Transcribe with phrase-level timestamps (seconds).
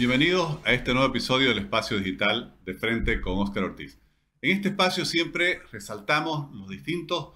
[0.00, 4.00] Bienvenidos a este nuevo episodio del Espacio Digital de Frente con Óscar Ortiz.
[4.40, 7.34] En este espacio siempre resaltamos los distintos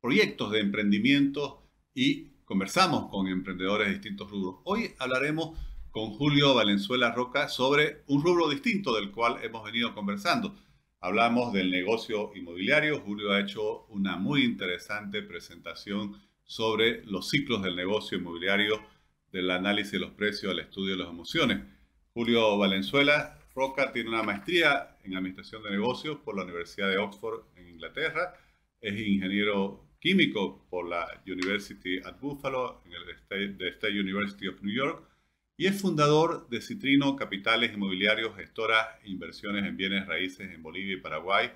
[0.00, 4.62] proyectos de emprendimiento y conversamos con emprendedores de distintos rubros.
[4.64, 5.58] Hoy hablaremos
[5.90, 10.56] con Julio Valenzuela Roca sobre un rubro distinto del cual hemos venido conversando.
[11.00, 13.00] Hablamos del negocio inmobiliario.
[13.00, 18.80] Julio ha hecho una muy interesante presentación sobre los ciclos del negocio inmobiliario,
[19.30, 21.77] del análisis de los precios al estudio de las emociones.
[22.18, 27.44] Julio Valenzuela Roca tiene una maestría en Administración de Negocios por la Universidad de Oxford
[27.54, 28.34] en Inglaterra.
[28.80, 34.74] Es ingeniero químico por la University at Buffalo, en el State, State University of New
[34.74, 35.08] York,
[35.56, 40.94] y es fundador de Citrino Capitales Inmobiliarios, gestora e inversiones en bienes raíces en Bolivia
[40.94, 41.52] y Paraguay,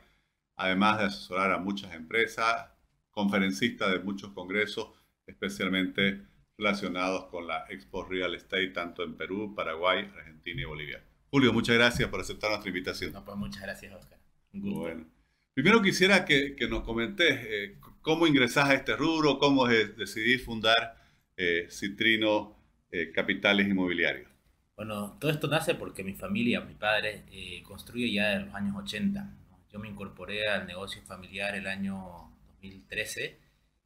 [0.54, 2.68] además de asesorar a muchas empresas,
[3.10, 4.92] conferencista de muchos congresos,
[5.26, 6.22] especialmente
[6.62, 11.02] relacionados con la Expo Real Estate, tanto en Perú, Paraguay, Argentina y Bolivia.
[11.30, 13.12] Julio, muchas gracias por aceptar nuestra invitación.
[13.12, 14.18] No, pues muchas gracias, Oscar.
[14.52, 15.06] Bueno.
[15.54, 20.96] Primero quisiera que, que nos comentes eh, cómo ingresás a este rubro, cómo decidí fundar
[21.36, 22.56] eh, Citrino
[22.90, 24.30] eh, Capitales Inmobiliarios.
[24.76, 28.76] Bueno, todo esto nace porque mi familia, mi padre, eh, construye ya en los años
[28.76, 29.30] 80.
[29.70, 33.41] Yo me incorporé al negocio familiar el año 2013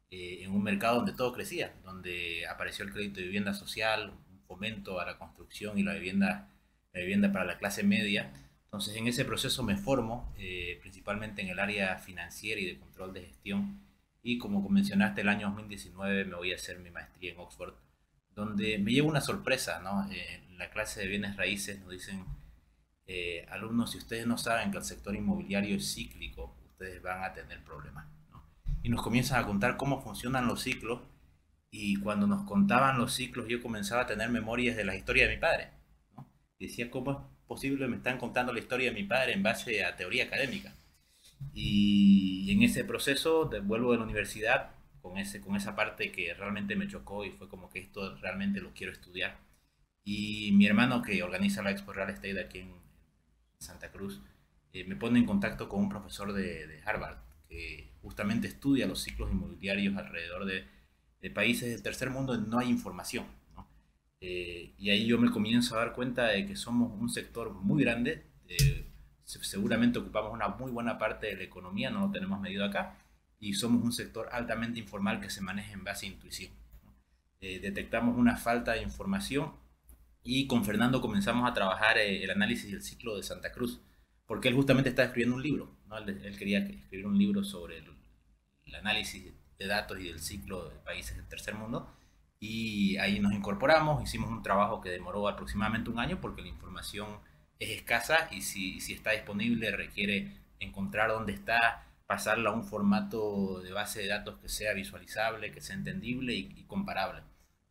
[0.09, 4.99] en un mercado donde todo crecía, donde apareció el crédito de vivienda social, un fomento
[4.99, 6.49] a la construcción y la vivienda,
[6.93, 8.31] la vivienda para la clase media.
[8.65, 10.33] Entonces en ese proceso me formo,
[10.81, 13.87] principalmente en el área financiera y de control de gestión
[14.29, 17.75] y como mencionaste, el año 2019 me voy a hacer mi maestría en Oxford,
[18.35, 20.05] donde me llevo una sorpresa, ¿no?
[20.11, 22.25] En la clase de bienes raíces nos dicen,
[23.05, 27.31] eh, alumnos, si ustedes no saben que el sector inmobiliario es cíclico, ustedes van a
[27.31, 28.05] tener problemas.
[28.87, 31.01] Y nos comienzan a contar cómo funcionan los ciclos
[31.69, 35.35] y cuando nos contaban los ciclos yo comenzaba a tener memorias de la historia de
[35.35, 35.71] mi padre,
[36.15, 36.25] ¿no?
[36.57, 39.97] Decía, ¿cómo es posible me están contando la historia de mi padre en base a
[39.97, 40.73] teoría académica?
[41.53, 44.71] Y en ese proceso vuelvo de la universidad
[45.01, 48.61] con, ese, con esa parte que realmente me chocó y fue como que esto realmente
[48.61, 49.37] lo quiero estudiar.
[50.05, 52.71] Y mi hermano que organiza la Expo Real Estate aquí en
[53.59, 54.21] Santa Cruz
[54.71, 57.17] eh, me pone en contacto con un profesor de, de, Harvard
[57.49, 60.65] que justamente estudia los ciclos inmobiliarios alrededor de,
[61.21, 63.25] de países del tercer mundo donde no hay información.
[63.53, 63.67] ¿no?
[64.21, 67.83] Eh, y ahí yo me comienzo a dar cuenta de que somos un sector muy
[67.83, 68.25] grande.
[68.47, 68.89] De,
[69.25, 72.97] seguramente ocupamos una muy buena parte de la economía, no lo tenemos medido acá,
[73.39, 76.51] y somos un sector altamente informal que se maneja en base a intuición.
[77.41, 79.51] Eh, detectamos una falta de información
[80.23, 83.81] y con Fernando comenzamos a trabajar eh, el análisis del ciclo de Santa Cruz,
[84.25, 85.97] porque él justamente está escribiendo un libro, ¿no?
[85.97, 87.81] él, quería escribir un libro sobre
[88.67, 91.91] el, análisis de datos y del ciclo de países del tercer mundo,
[92.39, 97.07] y ahí nos incorporamos, hicimos un trabajo que demoró aproximadamente un año porque la información
[97.59, 103.59] es escasa y si, si está disponible requiere encontrar dónde está, pasarla a un formato
[103.61, 107.21] de base de datos que sea visualizable, que sea entendible y, comparable.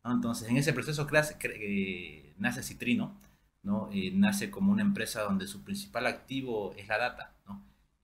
[0.05, 3.19] Entonces, en ese proceso eh, nace Citrino,
[3.63, 3.89] ¿no?
[3.91, 7.33] Eh, nace como una empresa donde su principal activo es la data.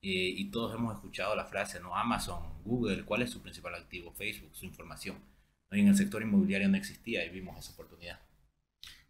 [0.04, 0.10] ¿No?
[0.10, 1.96] Eh, y todos hemos escuchado la frase, ¿no?
[1.96, 4.12] Amazon, Google, ¿cuál es su principal activo?
[4.14, 5.18] Facebook, su información.
[5.72, 8.20] Y en el sector inmobiliario no existía y vimos esa oportunidad.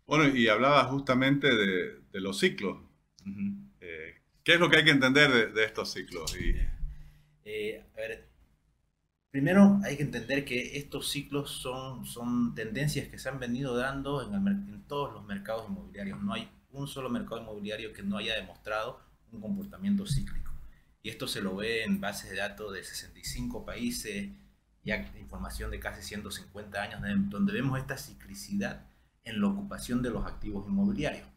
[0.06, 2.78] Bueno, y hablaba justamente de, de los ciclos.
[3.82, 6.36] eh, ¿Qué es lo que hay que entender de, de estos ciclos?
[6.40, 6.56] Y...
[7.46, 8.30] Eh, a ver,
[9.32, 14.22] primero hay que entender que estos ciclos son, son tendencias que se han venido dando
[14.22, 16.22] en, el, en todos los mercados inmobiliarios.
[16.22, 20.53] No hay un solo mercado inmobiliario que no haya demostrado un comportamiento cíclico.
[21.04, 24.30] Y esto se lo ve en bases de datos de 65 países,
[24.86, 28.88] ya información de casi 150 años, donde vemos esta ciclicidad
[29.26, 31.28] en la ocupación de los activos inmobiliarios.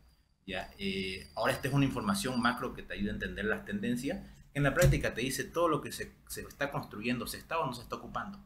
[0.46, 0.70] ¿ya?
[0.78, 4.24] Eh, ahora esta es una información macro que te ayuda a entender las tendencias.
[4.54, 6.12] En la práctica te dice todo lo que se,
[6.48, 8.38] está construyendo, se está o no se está ocupando.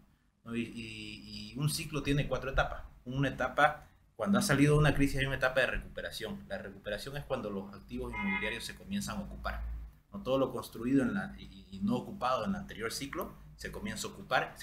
[0.54, 2.84] Y, un ciclo tiene cuatro etapas.
[3.04, 6.44] Una etapa, cuando ha salido una crisis hay una etapa de recuperación.
[6.48, 9.79] La recuperación es cuando los activos inmobiliarios se comienzan a ocupar.
[10.12, 10.22] ¿No?
[10.22, 14.10] Todo lo construido en la, y, no ocupado en el anterior ciclo se comienza a
[14.10, 14.54] ocupar,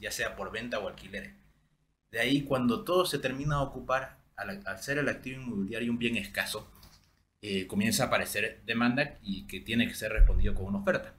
[0.00, 1.34] ya sea por venta o alquileres.
[2.10, 5.98] De ahí, cuando todo se termina de ocupar, al, al ser el activo inmobiliario un
[5.98, 6.70] bien escaso,
[7.42, 11.14] eh, comienza a aparecer demanda y que tiene que ser respondido con una oferta.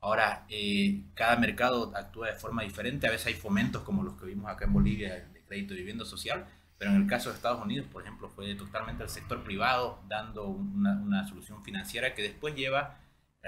[0.00, 3.06] Ahora, eh, cada mercado actúa de forma diferente.
[3.06, 6.04] A veces hay fomentos como los que vimos acá en Bolivia de crédito de vivienda
[6.04, 6.46] social,
[6.78, 10.46] pero en el caso de Estados Unidos, por ejemplo, fue totalmente el sector privado dando
[10.46, 12.98] una, una solución financiera que después lleva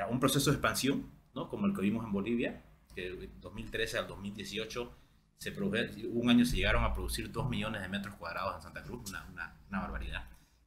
[0.01, 1.49] a un proceso de expansión, ¿no?
[1.49, 2.63] como el que vimos en Bolivia,
[2.95, 4.93] que de 2013 al 2018
[5.39, 5.77] se produjo,
[6.13, 9.27] un año se llegaron a producir 2 millones de metros cuadrados en Santa Cruz, una,
[9.33, 10.25] una, una barbaridad.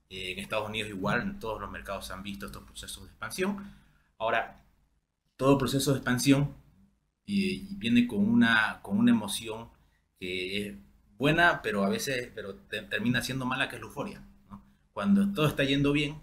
[0.09, 3.73] en Estados Unidos igual, en todos los mercados han visto estos procesos de expansión.
[4.17, 4.61] Ahora,
[5.37, 6.53] todo proceso de expansión
[7.25, 9.69] y, viene con una, con una emoción
[10.19, 10.75] que es
[11.19, 12.55] buena, pero a veces pero
[12.89, 14.23] termina siendo mala, que es la euforia.
[14.93, 16.15] Cuando todo está yendo bien,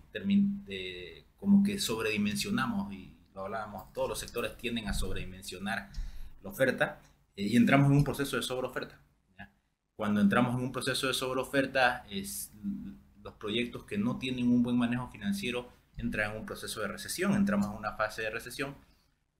[1.37, 5.91] como que sobredimensionamos, y lo hablábamos, todos los sectores tienden a sobredimensionar
[6.43, 7.01] la oferta
[7.37, 8.99] eh, y entramos en un proceso de sobreoferta.
[9.95, 12.53] Cuando entramos en un proceso de sobreoferta, es,
[13.23, 17.35] los proyectos que no tienen un buen manejo financiero entran en un proceso de recesión,
[17.35, 18.75] entramos en una fase de recesión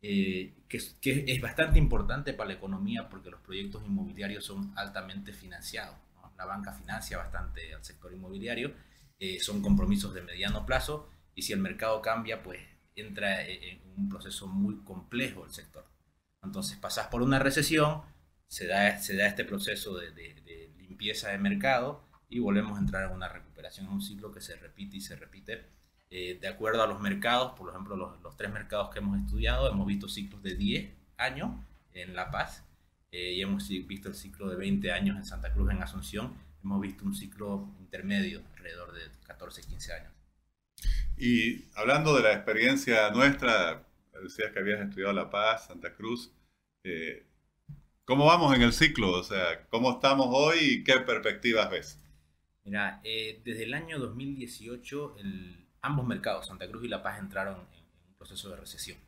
[0.03, 5.97] eh, que, es bastante importante para la economía porque los proyectos inmobiliarios son altamente financiados.
[6.37, 8.75] La banca financia bastante al sector inmobiliario,
[9.19, 12.61] eh, son compromisos de mediano plazo y si el mercado cambia, pues
[12.95, 15.87] entra en un proceso muy complejo el sector.
[16.43, 18.03] Entonces pasas por una recesión,
[18.49, 23.05] se da, se da este proceso de, de limpieza de mercado y volvemos a entrar
[23.05, 25.65] en una recuperación, en un ciclo que se repite y se repite
[26.19, 29.71] eh, de acuerdo a los mercados, por ejemplo, los, los, tres mercados que hemos estudiado,
[29.71, 31.51] hemos visto ciclos de 10 años
[31.93, 32.65] en La Paz
[33.13, 36.33] eh, y hemos visto el ciclo de 20 años en Santa Cruz, en Asunción.
[36.65, 40.13] Hemos visto un ciclo intermedio, alrededor de 14, 15 años.
[41.19, 43.87] Y hablando de la experiencia nuestra,
[44.23, 46.33] decías que habías estudiado La Paz, Santa Cruz.
[46.85, 47.27] Eh,
[48.07, 49.13] ¿Cómo vamos en el ciclo?
[49.13, 52.01] O sea, ¿cómo estamos hoy y qué perspectivas ves?
[52.65, 57.83] Mira, desde el año 2018 el, ambos mercados, Santa Cruz y La Paz, entraron en,
[58.09, 58.99] un proceso de recesión.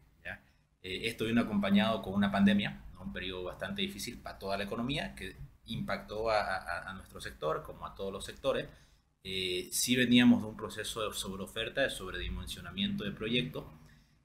[0.81, 5.15] Eh, esto vino acompañado con una pandemia, un periodo bastante difícil para toda la economía
[5.17, 5.35] que
[5.67, 8.69] impactó a, nuestro sector, como a todos los sectores.
[9.25, 13.65] Eh, sí veníamos de un proceso de sobreoferta, de sobredimensionamiento de proyectos,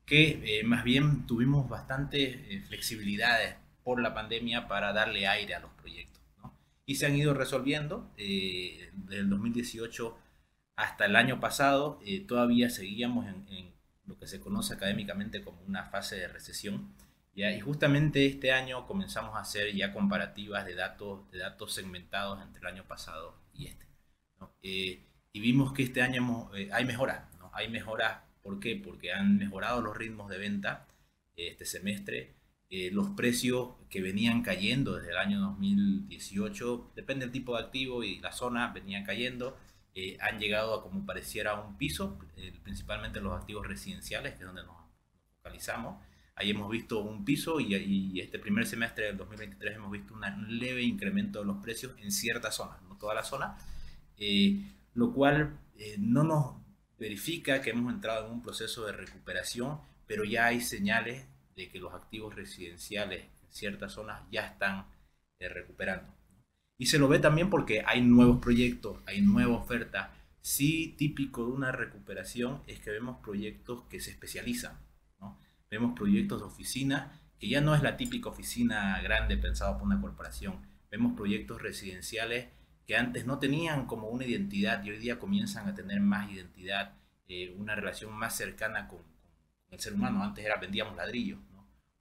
[0.05, 5.71] que eh, más bien tuvimos bastante flexibilidades por la pandemia para darle aire a los
[5.71, 6.21] proyectos.
[6.85, 8.11] Y se han ido resolviendo.
[8.15, 10.17] desde el 2018
[10.75, 13.73] hasta el año pasado eh, todavía seguíamos en,
[14.05, 16.93] lo que se conoce académicamente como una fase de recesión.
[17.35, 22.59] Y justamente este año comenzamos a hacer ya comparativas de datos, de datos segmentados entre
[22.59, 23.87] el año pasado y este.
[24.61, 27.23] Eh, y vimos que este año eh, hay mejoras.
[27.39, 27.49] ¿no?
[27.53, 28.75] Hay mejoras, ¿por qué?
[28.75, 30.87] Porque han mejorado los ritmos de venta
[31.35, 32.35] este semestre.
[32.91, 38.19] los precios que venían cayendo desde el año 2018, depende del tipo de activo y
[38.19, 39.57] la zona, venían cayendo
[39.95, 44.45] eh, han llegado a como pareciera un piso, eh, principalmente los activos residenciales, que es
[44.45, 44.75] donde nos
[45.37, 46.03] focalizamos.
[46.35, 50.81] Ahí hemos visto un piso y, este primer semestre del 2023 hemos visto un leve
[50.81, 53.55] incremento de los precios en ciertas zonas, no toda la zona,
[54.17, 54.63] eh,
[54.95, 55.59] lo cual
[55.99, 56.55] no nos
[56.97, 61.79] verifica que hemos entrado en un proceso de recuperación, pero ya hay señales de que
[61.79, 64.87] los activos residenciales en ciertas zonas ya están
[65.39, 66.22] recuperando.
[66.77, 70.13] Y se lo ve también porque hay nuevos proyectos, hay nueva oferta.
[70.41, 74.77] Sí, típico de una recuperación es que vemos proyectos que se especializan.
[75.69, 79.99] Vemos proyectos de oficina que ya no es la típica oficina grande pensada por una
[79.99, 80.61] corporación.
[80.91, 82.47] Vemos proyectos residenciales
[82.85, 86.95] que antes no tenían como una identidad y hoy día comienzan a tener más identidad,
[87.27, 89.01] eh, una relación más cercana con,
[89.71, 90.23] el ser humano.
[90.23, 91.39] Antes era vendíamos ladrillos.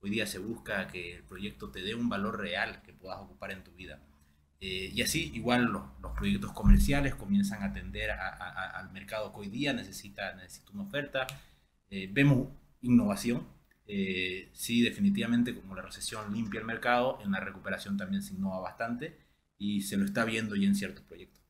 [0.00, 3.52] Hoy día se busca que el proyecto te dé un valor real que puedas ocupar
[3.52, 4.00] en tu vida.
[4.64, 5.82] Eh, y así, igual los,
[6.16, 11.26] proyectos comerciales comienzan a atender al mercado que hoy día necesita, necesita una oferta.
[11.90, 12.46] Eh, vemos
[12.80, 13.44] innovación.
[13.88, 18.60] Eh, sí, definitivamente, como la recesión limpia el mercado, en la recuperación también se innova
[18.60, 19.18] bastante
[19.58, 21.42] y se lo está viendo ya en ciertos proyectos.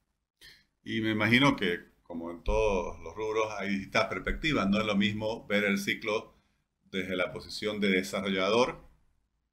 [0.82, 4.70] Y me imagino que, como en todos los rubros, hay distintas perspectivas.
[4.70, 6.34] No es lo mismo ver el ciclo
[6.90, 8.88] desde la posición de desarrollador,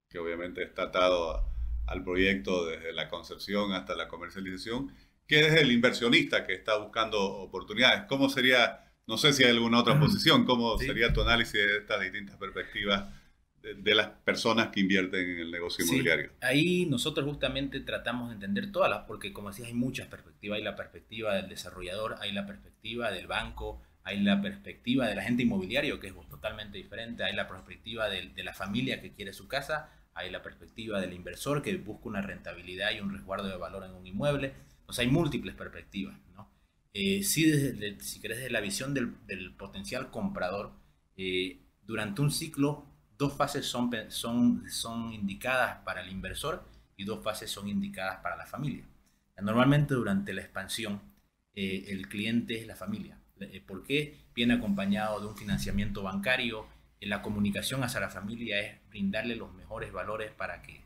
[0.07, 1.58] que obviamente está atado a
[1.89, 4.93] al proyecto desde la concepción hasta la comercialización,
[5.27, 8.03] que es el inversionista que está buscando oportunidades.
[8.07, 12.01] ¿Cómo sería, no sé si hay alguna otra posición, cómo sería tu análisis de estas
[12.01, 13.13] distintas perspectivas
[13.61, 16.31] de, las personas que invierten en el negocio inmobiliario?
[16.41, 20.57] Ahí nosotros justamente tratamos de entender todas las, porque como decías, hay muchas perspectivas.
[20.57, 25.43] Hay la perspectiva del desarrollador, hay la perspectiva del banco, hay la perspectiva del agente
[25.43, 29.47] inmobiliario, que es totalmente diferente, hay la perspectiva de, de la familia que quiere su
[29.47, 33.85] casa, hay la perspectiva del inversor que busca una rentabilidad y un resguardo de valor
[33.85, 34.53] en un inmueble.
[34.85, 36.17] O hay múltiples perspectivas.
[36.35, 36.51] ¿no?
[36.93, 40.73] Eh, si, desde, querés, desde la visión del, potencial comprador,
[41.15, 42.85] eh, durante un ciclo,
[43.17, 46.63] dos fases son, son, son indicadas para el inversor
[46.97, 48.85] y dos fases son indicadas para la familia.
[49.41, 51.01] Normalmente durante la expansión,
[51.55, 53.17] eh, el cliente es la familia.
[53.65, 54.25] ¿Por qué?
[54.35, 56.67] Viene acompañado de un financiamiento bancario,
[57.01, 60.83] la comunicación hacia la familia es brindarle los mejores valores para que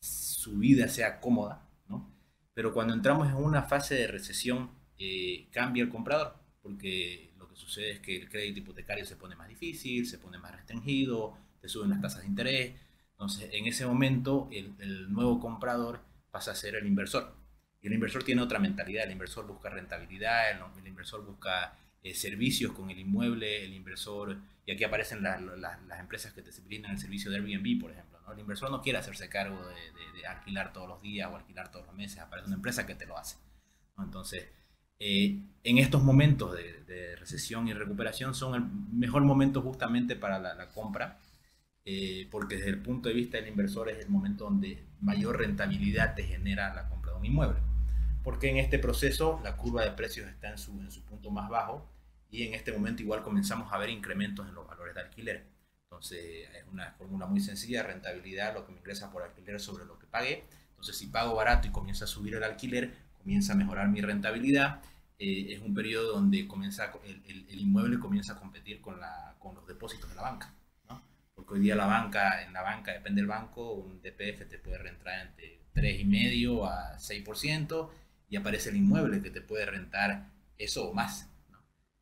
[0.00, 2.12] su vida sea cómoda, ¿no?
[2.54, 6.36] Pero cuando entramos en una fase de recesión, eh, cambia el comprador.
[6.62, 10.36] porque lo que sucede es que el crédito hipotecario se pone más difícil, se pone
[10.36, 12.74] más restringido, te suben las tasas de interés.
[13.12, 16.00] Entonces, en ese momento, el, nuevo comprador
[16.32, 17.36] pasa a ser el inversor.
[17.80, 22.72] Y el inversor tiene otra mentalidad, el inversor busca rentabilidad, el inversor busca eh, servicios
[22.72, 27.30] con el inmueble, el inversor, y aquí aparecen las empresas que te brindan el servicio
[27.30, 28.18] de Airbnb, por ejemplo.
[28.26, 28.32] ¿no?
[28.32, 31.94] El inversor no quiere hacerse cargo de, alquilar todos los días o alquilar todos los
[31.94, 33.36] meses, aparece una empresa que te lo hace.
[33.96, 34.48] Entonces,
[34.98, 38.62] eh, en estos momentos de, recesión y recuperación son el
[38.92, 41.20] mejor momento justamente para la, compra,
[41.84, 46.14] eh, porque desde el punto de vista del inversor es el momento donde mayor rentabilidad
[46.14, 47.60] te genera la compra de un inmueble.
[48.26, 51.48] Porque en este proceso la curva de precios está en su, en su punto más
[51.48, 51.88] bajo
[52.28, 55.46] y en este momento igual comenzamos a ver incrementos en los valores de alquiler.
[55.84, 59.96] Entonces es una fórmula muy sencilla, rentabilidad, lo que me ingresa por alquiler sobre lo
[59.96, 60.42] que pagué.
[60.70, 64.82] Entonces si pago barato y comienza a subir el alquiler, comienza a mejorar mi rentabilidad.
[65.20, 69.54] Eh, es un periodo donde comienza, el, el, inmueble comienza a competir con, la, con
[69.54, 70.52] los depósitos de la banca.
[70.88, 71.00] ¿no?
[71.32, 74.78] Porque hoy día la banca, en la banca, depende del banco, un DPF te puede
[74.78, 77.88] rentar entre 3,5 a 6%
[78.28, 81.30] y aparece el inmueble que te puede rentar eso o más.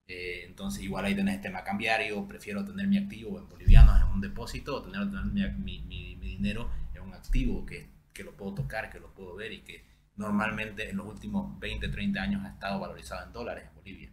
[0.07, 4.09] Eh, entonces igual ahí tenés el tema cambiario, prefiero tener mi activo en bolivianos en
[4.09, 5.81] un depósito o tener, mi,
[6.17, 9.85] dinero en un activo que, que, lo puedo tocar, que lo puedo ver y que
[10.17, 14.11] normalmente en los últimos 20, 30 años ha estado valorizado en dólares en Bolivia.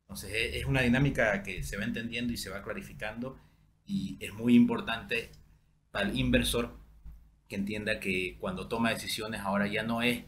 [0.00, 3.38] Entonces es una dinámica que se va entendiendo y se va clarificando
[3.86, 5.30] y es muy importante
[5.90, 6.76] para el inversor
[7.48, 10.24] que entienda que cuando toma decisiones ahora ya no es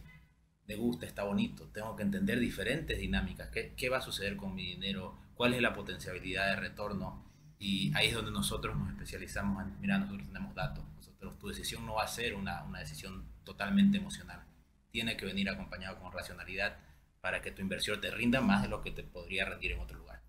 [0.66, 1.68] me gusta, está bonito.
[1.72, 3.48] Tengo que entender diferentes dinámicas.
[3.50, 5.16] ¿Qué, ¿Qué, va a suceder con mi dinero?
[5.34, 7.24] ¿Cuál es la potencialidad de retorno?
[7.58, 10.84] Y ahí es donde nosotros nos especializamos en, mira, nosotros tenemos datos.
[10.96, 14.44] Nosotros, tu decisión no va a ser una, una decisión totalmente emocional.
[14.90, 16.78] Tiene que venir acompañado con racionalidad
[17.20, 19.98] para que tu inversión te rinda más de lo que te podría rendir en otro
[19.98, 20.22] lugar.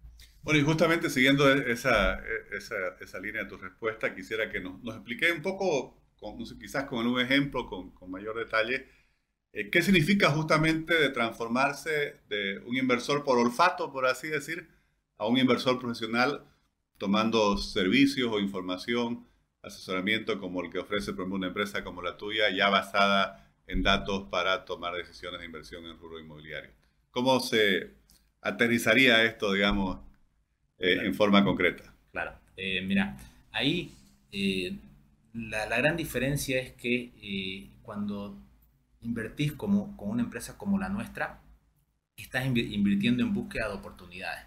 [0.43, 4.95] Bueno, y justamente siguiendo esa, esa, esa línea de tu respuesta, quisiera que nos, nos
[4.95, 8.87] explique un poco, con, quizás con un ejemplo, con, con mayor detalle,
[9.71, 14.69] ¿Qué significa justamente de transformarse de un inversor por olfato, por así decir,
[15.17, 16.45] a un inversor profesional
[16.99, 19.27] tomando servicios o información,
[19.63, 23.81] asesoramiento como el que ofrece por ejemplo, una empresa como la tuya, ya basada en
[23.81, 26.69] datos para tomar decisiones de inversión en el rubro inmobiliario?
[27.09, 27.95] ¿Cómo se
[28.41, 29.99] aterrizaría esto, digamos,
[30.77, 31.95] eh, en forma concreta?
[32.11, 33.17] Claro, eh, mira,
[33.51, 33.91] ahí
[35.33, 38.46] la, la, gran diferencia es que cuando
[39.01, 41.41] invertís como, con una empresa como la nuestra,
[42.15, 44.45] estás invirtiendo en búsqueda de oportunidades.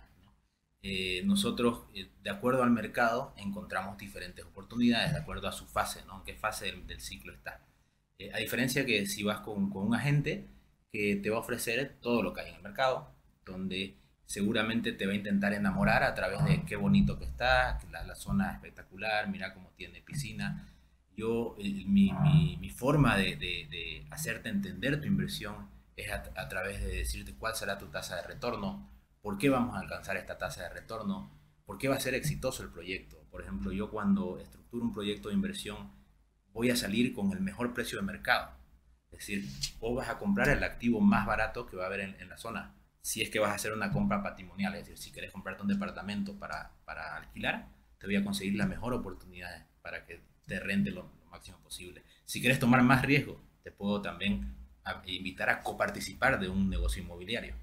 [0.83, 6.03] Eh, nosotros, eh, de acuerdo al mercado, encontramos diferentes oportunidades, de acuerdo a su fase,
[6.07, 6.19] ¿no?
[6.19, 7.61] en qué fase del, ciclo está.
[8.19, 10.47] Eh, a diferencia que si vas con, con, un agente
[10.91, 13.15] que te va a ofrecer todo lo que hay en el mercado,
[13.45, 18.05] donde seguramente te va a intentar enamorar a través de qué bonito que está, la,
[18.05, 20.69] la zona espectacular, mira cómo tiene piscina,
[21.21, 22.13] yo, mi,
[22.59, 27.77] mi, forma de, de, hacerte entender tu inversión es a, través de decirte cuál será
[27.77, 31.31] tu tasa de retorno, por qué vamos a alcanzar esta tasa de retorno,
[31.67, 33.23] por qué va a ser exitoso el proyecto.
[33.31, 35.93] Por ejemplo, yo cuando estructuro un proyecto de inversión
[36.53, 38.53] voy a salir con el mejor precio de mercado.
[39.13, 39.45] Es decir,
[39.79, 42.39] vos vas a comprar el activo más barato que va a haber en, en la
[42.39, 42.75] zona.
[43.03, 45.69] Si es que vas a hacer una compra patrimonial, es decir, si quieres comprarte un
[45.69, 50.91] departamento para, para alquilar, te voy a conseguir la mejor oportunidad para que te rente
[50.91, 52.03] lo, máximo posible.
[52.25, 54.57] Si quieres tomar más riesgo, te puedo también
[55.07, 57.55] invitar a coparticipar de un negocio inmobiliario.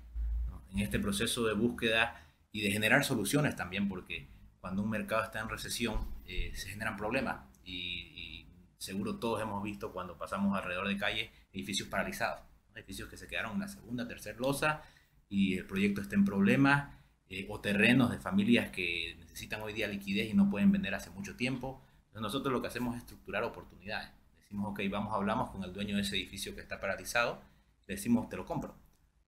[0.72, 4.30] En este proceso de búsqueda y de generar soluciones también, porque
[4.62, 8.46] cuando un mercado está en recesión eh, se generan problemas y,
[8.78, 12.42] seguro todos hemos visto cuando pasamos alrededor de calles edificios paralizados,
[12.76, 14.84] edificios que se quedaron en la segunda, tercera losa
[15.28, 16.96] y el proyecto está en problemas,
[17.28, 21.10] eh, o terrenos de familias que necesitan hoy día liquidez y no pueden vender hace
[21.10, 21.84] mucho tiempo
[22.22, 24.10] nosotros lo que hacemos es estructurar oportunidades.
[24.42, 27.42] Decimos, ok, vamos, hablamos con el dueño de ese edificio que está paralizado,
[27.86, 28.76] le decimos, te lo compro,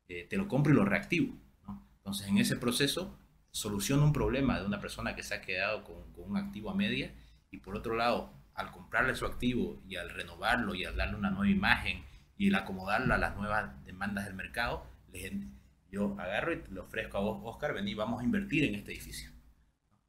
[0.08, 1.36] eh, te lo compro y lo reactivo.
[1.98, 3.17] Entonces, en ese proceso,
[3.51, 7.13] soluciono un problema de una persona que se ha quedado con, un activo a media
[7.51, 11.29] y por otro lado, al comprarle su activo y al renovarlo y al darle una
[11.29, 12.03] nueva imagen
[12.38, 14.86] y el acomodarlo a las nuevas demandas del mercado,
[15.91, 19.31] yo agarro y le ofrezco a vos, Oscar, vení, vamos a invertir en este edificio.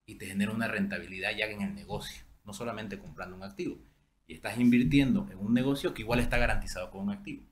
[0.07, 3.79] Y te genera una rentabilidad ya en el negocio no solamente comprando un activo.
[4.27, 7.45] Y estás invirtiendo en un negocio que igual está garantizado con un activo.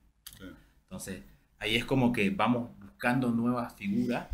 [0.83, 1.23] Entonces,
[1.59, 4.29] ahí es como que vamos buscando nuevas figuras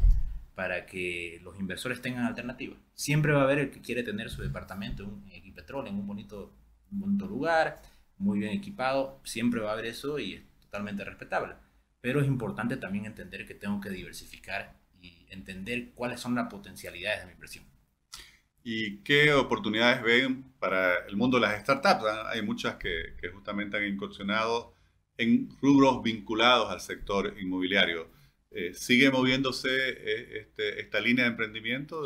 [0.55, 2.79] para que los inversores tengan alternativas.
[2.95, 6.55] Siempre va a haber el que quiere tener su departamento en Equipetrol, en un bonito,
[6.93, 7.83] un bonito lugar,
[8.19, 9.21] muy bien equipado.
[9.25, 11.55] Siempre va a haber eso y es totalmente respetable.
[12.01, 17.21] Pero es importante también entender que tengo que diversificar y entender cuáles son las potencialidades
[17.21, 17.65] de mi inversión.
[18.67, 22.05] ¿Y qué oportunidades ven para el mundo de las startups?
[22.07, 24.75] Ah, hay muchas que, que justamente han incursionado
[25.19, 28.09] en rubros vinculados al sector inmobiliario.
[28.51, 32.05] Eh, ¿Sigue moviéndose eh, este, esta línea de emprendimiento?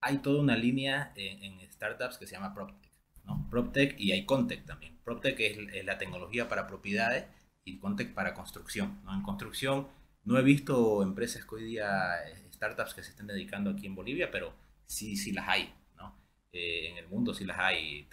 [0.00, 2.92] Hay toda una línea en, startups que se llama PropTech.
[3.24, 3.46] ¿no?
[3.50, 4.96] PropTech y hay Contech también.
[5.02, 7.24] PropTech es, la tecnología para propiedades
[7.64, 9.00] y Contech para construcción.
[9.04, 9.14] ¿no?
[9.14, 9.88] En construcción
[10.24, 13.94] no he visto empresas que hoy día, eh, startups que se estén dedicando aquí en
[13.94, 14.54] Bolivia, pero
[14.86, 15.74] sí, sí las hay.
[15.96, 16.16] ¿no?
[16.52, 18.08] en el mundo sí las hay.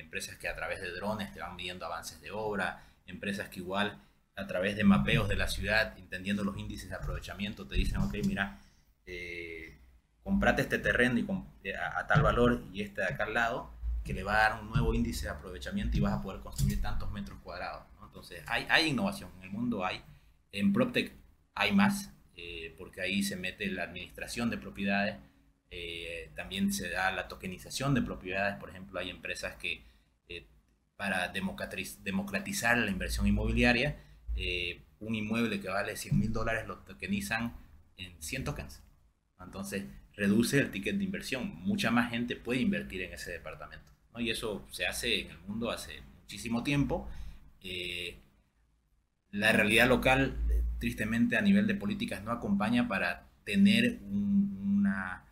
[0.00, 4.02] empresas que a través de drones te van midiendo avances de obra, empresas que igual
[4.36, 8.14] a través de mapeos de la ciudad, entendiendo los índices de aprovechamiento, te dicen, ok,
[8.26, 8.60] mira,
[9.06, 9.78] eh,
[10.22, 13.72] comprate este terreno y eh, a, tal valor y este de acá al lado,
[14.04, 16.82] que le va a dar un nuevo índice de aprovechamiento y vas a poder construir
[16.82, 17.84] tantos metros cuadrados.
[18.04, 20.02] Entonces, hay, hay innovación, en el mundo hay.
[20.52, 21.12] En PropTech
[21.54, 25.16] hay más, eh, porque ahí se mete la administración de propiedades,
[26.34, 29.84] también se da la tokenización de propiedades, por ejemplo, hay empresas que
[30.96, 33.96] para democratizar la inversión inmobiliaria,
[34.34, 37.54] eh, un inmueble que vale 100 mil dólares lo tokenizan
[37.96, 38.82] en 100 tokens.
[39.38, 41.54] Entonces, reduce el ticket de inversión.
[41.56, 43.84] Mucha más gente puede invertir en ese departamento.
[44.18, 47.08] Y eso se hace en el mundo hace muchísimo tiempo.
[47.62, 48.18] Eh,
[49.30, 50.34] la realidad local,
[50.78, 55.24] tristemente, a nivel de políticas, no acompaña para tener una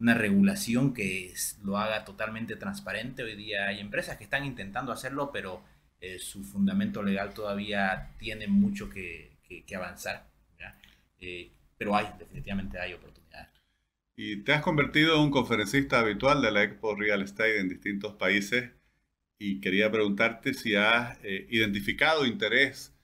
[0.00, 3.22] una regulación que lo haga totalmente transparente.
[3.22, 5.62] Hoy día hay empresas que están intentando hacerlo, pero
[6.00, 9.28] eh, su fundamento legal todavía tiene mucho que,
[9.76, 10.28] avanzar.
[11.18, 13.50] Eh, pero hay, definitivamente hay oportunidades.
[14.16, 18.14] Y te has convertido en un conferencista habitual de la Expo Real Estate en distintos
[18.14, 18.70] países
[19.38, 22.94] y quería preguntarte si has eh, identificado interés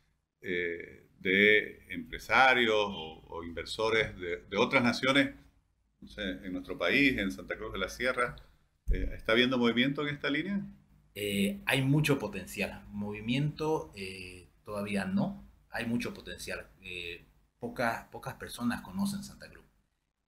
[0.40, 5.30] de empresarios o, inversores de, de otras naciones
[6.16, 8.37] en nuestro país, en Santa Cruz de la Sierra,
[8.90, 10.64] eh, ¿está habiendo movimiento en esta línea?
[11.14, 12.85] Eh, hay mucho potencial.
[12.90, 15.45] Movimiento eh, todavía no.
[15.71, 16.66] Hay mucho potencial.
[17.59, 19.64] pocas, pocas personas conocen Santa Cruz.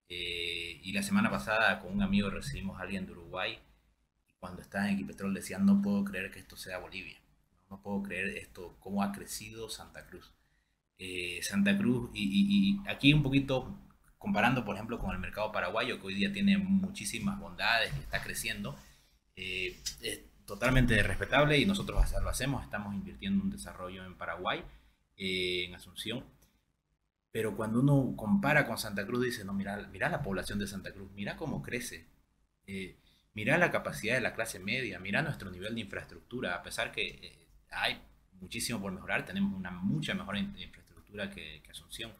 [0.09, 3.59] y la semana pasada con un amigo recibimos a alguien de Uruguay.
[4.41, 7.19] Cuando estaba en Equipetrol decía, no puedo creer que esto sea Bolivia.
[7.71, 10.33] No puedo creer esto, cómo ha crecido Santa Cruz.
[11.43, 13.79] Santa Cruz, y aquí un poquito
[14.18, 18.22] comparando, por ejemplo, con el mercado paraguayo, que hoy día tiene muchísimas bondades y está
[18.22, 18.76] creciendo,
[19.37, 24.64] eh, es totalmente respetable y nosotros lo hacemos, estamos invirtiendo en desarrollo en Paraguay,
[25.16, 26.24] eh, en Asunción,
[27.31, 30.92] pero cuando uno compara con Santa Cruz, dice, no, mira, mira la población de Santa
[30.92, 32.09] Cruz, mira cómo crece,
[32.66, 32.98] eh,
[33.35, 37.46] mira la capacidad de la clase media, mira nuestro nivel de infraestructura, a pesar que
[37.70, 38.00] hay
[38.40, 42.12] muchísimo por mejorar, tenemos una mucha mejor infraestructura que, que Asunción,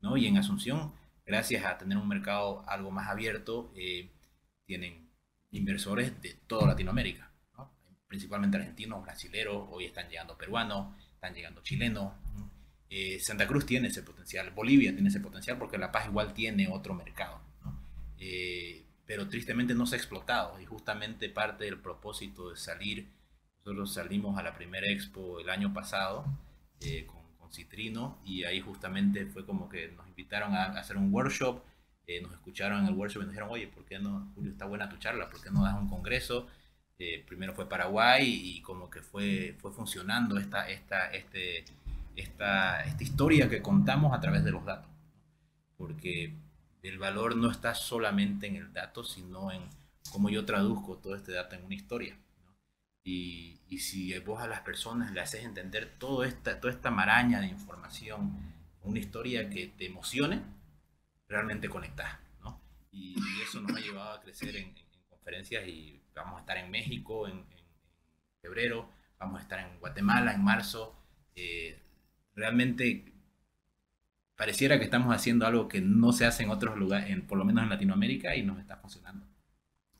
[0.00, 0.16] ¿no?
[0.16, 0.92] Y en Asunción
[1.30, 4.10] gracias a tener un mercado algo más abierto, eh,
[4.66, 5.08] tienen
[5.52, 7.30] inversores de toda Latinoamérica,
[8.08, 12.14] principalmente argentinos, brasileros, hoy están llegando peruanos, están llegando chilenos.
[12.88, 16.66] Eh, Santa Cruz tiene ese potencial, Bolivia tiene ese potencial porque La Paz igual tiene
[16.68, 17.40] otro mercado,
[18.18, 23.08] eh, pero tristemente no se ha explotado y justamente parte del propósito de salir,
[23.64, 26.24] nosotros salimos a la primera expo el año pasado
[27.06, 27.19] con
[27.52, 31.62] Citrino y ahí justamente fue como que nos invitaron a, hacer un workshop,
[32.06, 34.66] eh, nos escucharon en el workshop y nos dijeron, oye, ¿por qué no, Julio, está
[34.66, 36.46] buena tu charla, ¿por qué no das un congreso?
[36.98, 41.64] Eh, primero fue Paraguay y como que fue, fue funcionando esta, esta, este,
[42.14, 44.90] esta, esta historia que contamos a través de los datos.
[45.78, 46.34] Porque
[46.82, 49.62] el valor no está solamente en el dato, sino en
[50.12, 52.18] cómo yo traduzco todo este dato en una historia.
[53.02, 57.46] Y, si vos a las personas le haces entender todo esta, toda esta maraña de
[57.46, 58.38] información,
[58.82, 60.42] una historia que te emocione,
[61.28, 62.18] realmente conectás.
[62.42, 62.60] ¿no?
[62.90, 64.74] Y, eso nos ha llevado a crecer en,
[65.08, 67.44] conferencias y vamos a estar en México en,
[68.42, 70.96] febrero, vamos a estar en Guatemala en marzo.
[71.34, 71.78] Eh,
[72.34, 73.12] realmente
[74.34, 77.62] pareciera que estamos haciendo algo que no se hace en otros lugares, por lo menos
[77.62, 79.29] en Latinoamérica, y nos está funcionando.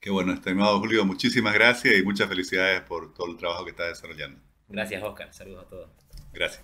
[0.01, 3.89] Qué bueno, estimado Julio, muchísimas gracias y muchas felicidades por todo el trabajo que estás
[3.89, 4.41] desarrollando.
[4.67, 5.35] Gracias, Oscar.
[5.35, 5.91] Saludos a todos.
[6.33, 6.63] Gracias.